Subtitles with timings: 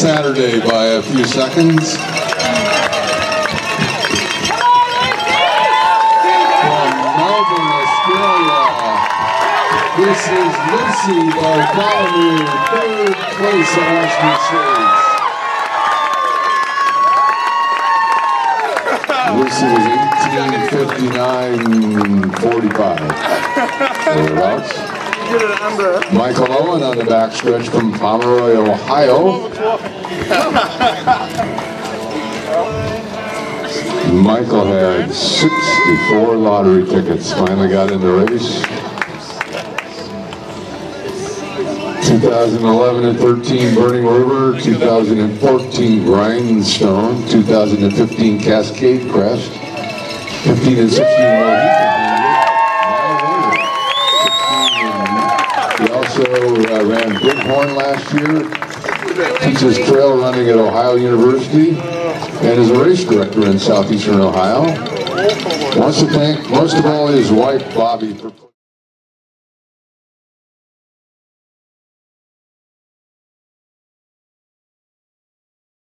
[0.00, 1.96] Saturday by a few seconds.
[1.96, 2.04] From
[7.16, 8.64] Melbourne, Australia,
[9.96, 15.00] this is Lucy Bartholomew, third place in Western States.
[19.36, 19.86] Lucy was
[20.28, 23.00] 1859.45.
[24.14, 24.99] Thereabouts.
[25.30, 29.48] Michael Owen on the backstretch from Pomeroy, Ohio.
[34.12, 38.60] Michael had 64 lottery tickets, finally got in the race.
[42.08, 49.52] 2011 and 13 Burning River, 2014 Grindstone, 2015 Cascade Crest,
[50.42, 51.99] 15 and 16 Mohican
[56.20, 62.84] also uh, ran Bighorn last year, teaches trail running at Ohio University, and is a
[62.84, 64.62] race director in southeastern Ohio.
[65.78, 68.30] Wants to thank most of all his wife Bobby for